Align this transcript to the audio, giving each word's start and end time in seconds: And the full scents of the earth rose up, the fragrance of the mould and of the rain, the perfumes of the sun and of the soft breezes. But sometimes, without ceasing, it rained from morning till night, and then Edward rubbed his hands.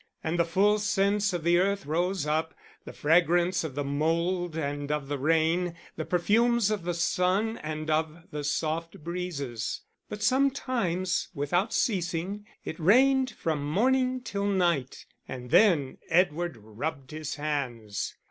And 0.23 0.39
the 0.39 0.45
full 0.45 0.79
scents 0.79 1.31
of 1.31 1.43
the 1.43 1.59
earth 1.59 1.85
rose 1.85 2.25
up, 2.25 2.55
the 2.85 2.91
fragrance 2.91 3.63
of 3.63 3.75
the 3.75 3.83
mould 3.83 4.55
and 4.57 4.91
of 4.91 5.07
the 5.09 5.19
rain, 5.19 5.75
the 5.95 6.05
perfumes 6.05 6.71
of 6.71 6.85
the 6.85 6.95
sun 6.95 7.57
and 7.59 7.87
of 7.91 8.23
the 8.31 8.43
soft 8.43 9.03
breezes. 9.03 9.81
But 10.09 10.23
sometimes, 10.23 11.27
without 11.35 11.71
ceasing, 11.71 12.47
it 12.65 12.79
rained 12.79 13.29
from 13.29 13.63
morning 13.63 14.21
till 14.21 14.47
night, 14.47 15.05
and 15.27 15.51
then 15.51 15.99
Edward 16.09 16.57
rubbed 16.57 17.11
his 17.11 17.35
hands. 17.35 18.15